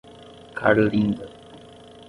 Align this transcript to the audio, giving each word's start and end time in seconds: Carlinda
Carlinda 0.57 1.23